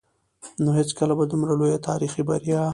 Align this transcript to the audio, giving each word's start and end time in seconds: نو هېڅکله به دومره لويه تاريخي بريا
نو 0.63 0.69
هېڅکله 0.79 1.13
به 1.17 1.25
دومره 1.31 1.53
لويه 1.59 1.79
تاريخي 1.89 2.21
بريا 2.29 2.61